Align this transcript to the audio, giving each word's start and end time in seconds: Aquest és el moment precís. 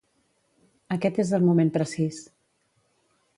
Aquest 0.95 1.19
és 1.25 1.33
el 1.39 1.45
moment 1.49 1.69
precís. 1.77 2.23